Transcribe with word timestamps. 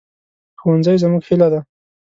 ښوونځی 0.59 0.95
زموږ 1.03 1.21
هیله 1.27 1.47
ده 1.53 1.59